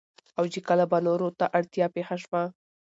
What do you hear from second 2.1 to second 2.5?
شوه